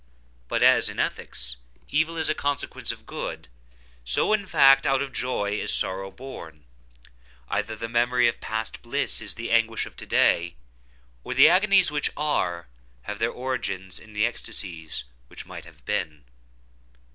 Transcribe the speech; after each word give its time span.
But 0.47 0.63
as, 0.63 0.89
in 0.89 0.97
ethics, 0.97 1.57
evil 1.87 2.17
is 2.17 2.27
a 2.27 2.33
consequence 2.33 2.91
of 2.91 3.05
good, 3.05 3.47
so, 4.03 4.33
in 4.33 4.47
fact, 4.47 4.87
out 4.87 5.03
of 5.03 5.13
joy 5.13 5.51
is 5.51 5.71
sorrow 5.71 6.09
born. 6.09 6.63
Either 7.47 7.75
the 7.75 7.87
memory 7.87 8.27
of 8.27 8.41
past 8.41 8.81
bliss 8.81 9.21
is 9.21 9.35
the 9.35 9.51
anguish 9.51 9.85
of 9.85 9.95
to 9.97 10.07
day, 10.07 10.55
or 11.23 11.35
the 11.35 11.49
agonies 11.49 11.91
which 11.91 12.09
are, 12.17 12.65
have 13.03 13.19
their 13.19 13.29
origin 13.29 13.91
in 14.01 14.13
the 14.13 14.25
ecstasies 14.25 15.03
which 15.27 15.45
might 15.45 15.65
have 15.65 15.85
been. 15.85 16.23